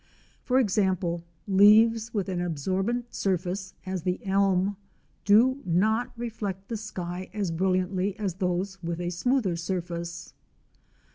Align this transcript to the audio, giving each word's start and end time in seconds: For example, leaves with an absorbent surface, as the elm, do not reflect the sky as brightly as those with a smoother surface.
For 0.41 0.57
example, 0.57 1.23
leaves 1.47 2.11
with 2.11 2.27
an 2.27 2.41
absorbent 2.41 3.13
surface, 3.13 3.75
as 3.85 4.01
the 4.01 4.19
elm, 4.25 4.75
do 5.25 5.61
not 5.63 6.11
reflect 6.17 6.69
the 6.69 6.77
sky 6.77 7.29
as 7.35 7.51
brightly 7.51 8.17
as 8.17 8.33
those 8.33 8.81
with 8.81 8.99
a 8.99 9.11
smoother 9.11 9.55
surface. 9.55 10.33